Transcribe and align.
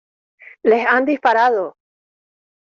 ¡les 0.69 0.83
han 0.87 1.05
disparado! 1.05 1.77